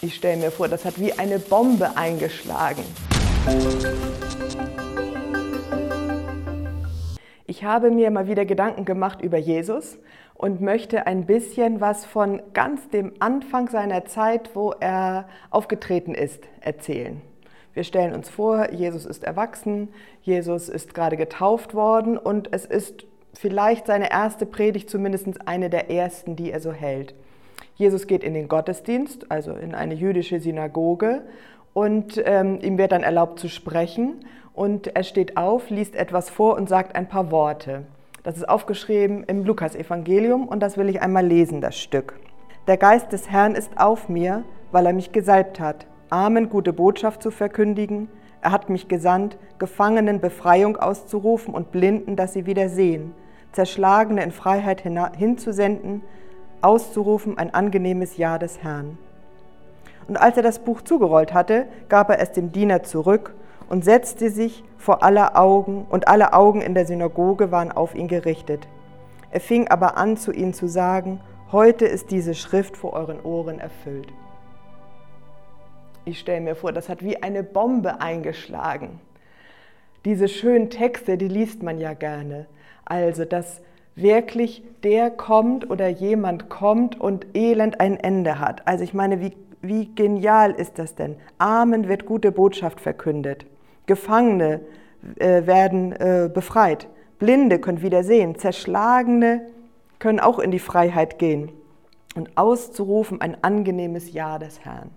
[0.00, 2.84] Ich stelle mir vor, das hat wie eine Bombe eingeschlagen.
[7.46, 9.98] Ich habe mir mal wieder Gedanken gemacht über Jesus
[10.34, 16.44] und möchte ein bisschen was von ganz dem Anfang seiner Zeit, wo er aufgetreten ist,
[16.60, 17.20] erzählen.
[17.74, 19.88] Wir stellen uns vor, Jesus ist erwachsen,
[20.22, 23.04] Jesus ist gerade getauft worden und es ist
[23.34, 27.16] vielleicht seine erste Predigt, zumindest eine der ersten, die er so hält.
[27.78, 31.22] Jesus geht in den Gottesdienst, also in eine jüdische Synagoge,
[31.74, 34.16] und ähm, ihm wird dann erlaubt zu sprechen.
[34.52, 37.84] Und er steht auf, liest etwas vor und sagt ein paar Worte.
[38.24, 42.18] Das ist aufgeschrieben im Lukasevangelium und das will ich einmal lesen, das Stück.
[42.66, 47.22] Der Geist des Herrn ist auf mir, weil er mich gesalbt hat, Armen gute Botschaft
[47.22, 48.08] zu verkündigen.
[48.40, 53.14] Er hat mich gesandt, Gefangenen Befreiung auszurufen und Blinden, dass sie wieder sehen,
[53.52, 56.02] Zerschlagene in Freiheit hinzusenden,
[56.62, 58.98] auszurufen ein angenehmes Ja des Herrn.
[60.06, 63.34] Und als er das Buch zugerollt hatte, gab er es dem Diener zurück
[63.68, 68.08] und setzte sich vor aller Augen, und alle Augen in der Synagoge waren auf ihn
[68.08, 68.66] gerichtet.
[69.30, 71.20] Er fing aber an, zu ihnen zu sagen,
[71.52, 74.08] heute ist diese Schrift vor euren Ohren erfüllt.
[76.06, 79.00] Ich stelle mir vor, das hat wie eine Bombe eingeschlagen.
[80.06, 82.46] Diese schönen Texte, die liest man ja gerne.
[82.86, 83.60] Also, dass
[84.00, 88.66] wirklich der kommt oder jemand kommt und Elend ein Ende hat.
[88.66, 91.16] Also ich meine, wie, wie genial ist das denn?
[91.38, 93.46] Armen wird gute Botschaft verkündet.
[93.86, 94.60] Gefangene
[95.16, 96.88] äh, werden äh, befreit.
[97.18, 98.36] Blinde können wieder sehen.
[98.36, 99.48] Zerschlagene
[99.98, 101.50] können auch in die Freiheit gehen.
[102.14, 104.90] Und auszurufen ein angenehmes Ja des Herrn.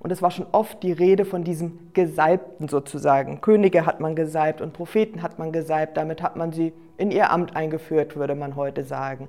[0.00, 3.40] Und es war schon oft die Rede von diesem Gesalbten sozusagen.
[3.40, 5.96] Könige hat man gesalbt und Propheten hat man gesalbt.
[5.96, 9.28] Damit hat man sie in ihr Amt eingeführt, würde man heute sagen.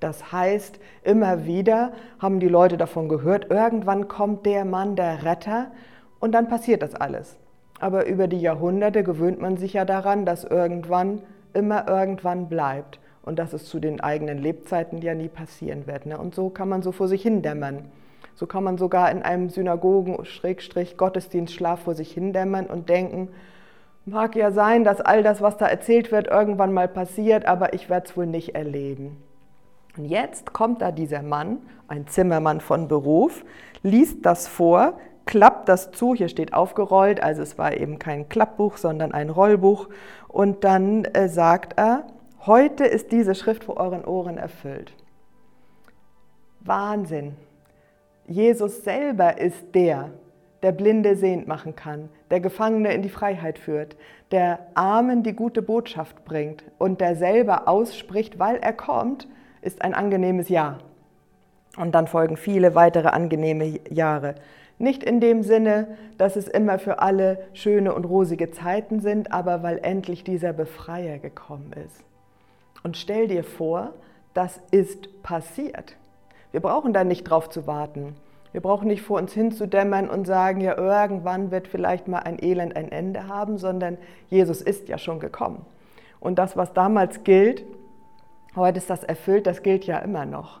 [0.00, 5.72] Das heißt, immer wieder haben die Leute davon gehört, irgendwann kommt der Mann, der Retter,
[6.20, 7.36] und dann passiert das alles.
[7.80, 11.22] Aber über die Jahrhunderte gewöhnt man sich ja daran, dass irgendwann
[11.54, 16.06] immer irgendwann bleibt und dass es zu den eigenen Lebzeiten ja nie passieren wird.
[16.06, 16.18] Ne?
[16.18, 17.84] Und so kann man so vor sich hindämmern.
[18.38, 23.30] So kann man sogar in einem Synagogen-Gottesdienst Schlaf vor sich hindämmern und denken,
[24.04, 27.90] mag ja sein, dass all das, was da erzählt wird, irgendwann mal passiert, aber ich
[27.90, 29.16] werde es wohl nicht erleben.
[29.96, 33.44] Und jetzt kommt da dieser Mann, ein Zimmermann von Beruf,
[33.82, 38.76] liest das vor, klappt das zu, hier steht aufgerollt, also es war eben kein Klappbuch,
[38.76, 39.88] sondern ein Rollbuch,
[40.28, 42.06] und dann äh, sagt er,
[42.46, 44.92] heute ist diese Schrift vor euren Ohren erfüllt.
[46.60, 47.34] Wahnsinn.
[48.28, 50.10] Jesus selber ist der,
[50.62, 53.96] der Blinde sehend machen kann, der Gefangene in die Freiheit führt,
[54.30, 59.28] der Armen die gute Botschaft bringt und der selber ausspricht, weil er kommt,
[59.62, 60.78] ist ein angenehmes Ja.
[61.78, 64.34] Und dann folgen viele weitere angenehme Jahre.
[64.78, 69.62] Nicht in dem Sinne, dass es immer für alle schöne und rosige Zeiten sind, aber
[69.62, 72.04] weil endlich dieser Befreier gekommen ist.
[72.82, 73.94] Und stell dir vor,
[74.34, 75.96] das ist passiert.
[76.52, 78.16] Wir brauchen da nicht drauf zu warten.
[78.52, 82.76] Wir brauchen nicht vor uns hinzudämmern und sagen, ja, irgendwann wird vielleicht mal ein Elend
[82.76, 83.98] ein Ende haben, sondern
[84.28, 85.66] Jesus ist ja schon gekommen.
[86.20, 87.64] Und das, was damals gilt,
[88.56, 90.60] heute ist das erfüllt, das gilt ja immer noch.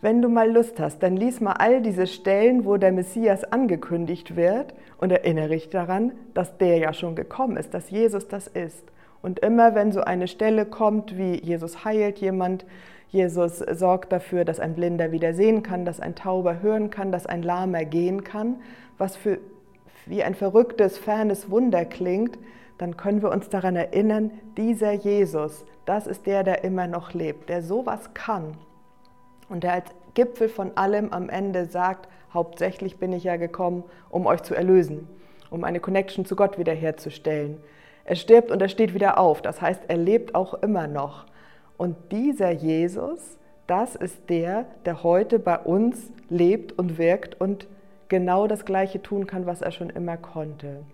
[0.00, 4.36] Wenn du mal Lust hast, dann lies mal all diese Stellen, wo der Messias angekündigt
[4.36, 8.84] wird und erinnere dich daran, dass der ja schon gekommen ist, dass Jesus das ist.
[9.22, 12.64] Und immer wenn so eine Stelle kommt, wie Jesus heilt jemand,
[13.10, 17.26] Jesus sorgt dafür, dass ein Blinder wieder sehen kann, dass ein Tauber hören kann, dass
[17.26, 18.56] ein Lahmer gehen kann,
[18.98, 19.38] was für,
[20.06, 22.38] wie ein verrücktes, fernes Wunder klingt,
[22.76, 27.48] dann können wir uns daran erinnern, dieser Jesus, das ist der, der immer noch lebt,
[27.48, 28.56] der sowas kann
[29.48, 34.26] und der als Gipfel von allem am Ende sagt, hauptsächlich bin ich ja gekommen, um
[34.26, 35.08] euch zu erlösen,
[35.50, 37.58] um eine Connection zu Gott wiederherzustellen.
[38.08, 41.26] Er stirbt und er steht wieder auf, das heißt, er lebt auch immer noch.
[41.76, 43.36] Und dieser Jesus,
[43.66, 47.66] das ist der, der heute bei uns lebt und wirkt und
[48.08, 50.84] genau das Gleiche tun kann, was er schon immer konnte.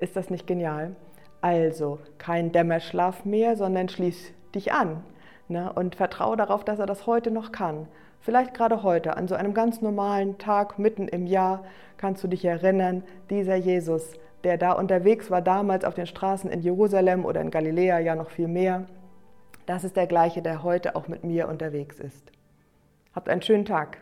[0.00, 0.96] Ist das nicht genial?
[1.40, 5.04] Also kein Dämmerschlaf mehr, sondern schließ dich an
[5.46, 7.86] ne, und vertraue darauf, dass er das heute noch kann.
[8.18, 11.62] Vielleicht gerade heute, an so einem ganz normalen Tag mitten im Jahr,
[11.96, 14.14] kannst du dich erinnern, dieser Jesus,
[14.44, 18.30] der da unterwegs war, damals auf den Straßen in Jerusalem oder in Galiläa ja noch
[18.30, 18.86] viel mehr,
[19.66, 22.32] das ist der gleiche, der heute auch mit mir unterwegs ist.
[23.14, 23.98] Habt einen schönen Tag.